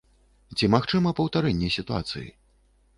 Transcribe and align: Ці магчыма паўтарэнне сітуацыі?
Ці 0.59 0.69
магчыма 0.77 1.13
паўтарэнне 1.21 1.73
сітуацыі? 1.79 2.29